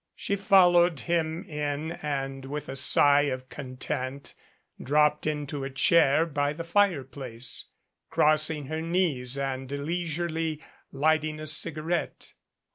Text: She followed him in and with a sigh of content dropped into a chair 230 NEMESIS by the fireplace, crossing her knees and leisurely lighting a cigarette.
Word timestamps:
She 0.15 0.35
followed 0.35 1.01
him 1.01 1.43
in 1.43 1.91
and 2.01 2.45
with 2.45 2.67
a 2.69 2.75
sigh 2.75 3.29
of 3.29 3.49
content 3.49 4.33
dropped 4.81 5.27
into 5.27 5.63
a 5.63 5.69
chair 5.69 6.25
230 6.25 6.25
NEMESIS 6.25 6.33
by 6.33 6.53
the 6.53 6.63
fireplace, 6.63 7.65
crossing 8.09 8.65
her 8.65 8.81
knees 8.81 9.37
and 9.37 9.69
leisurely 9.71 10.59
lighting 10.91 11.39
a 11.39 11.45
cigarette. 11.45 12.33